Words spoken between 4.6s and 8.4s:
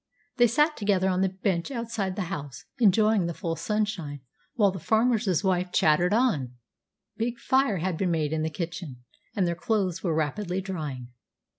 the farmer's wife chattered on. A big fire had been made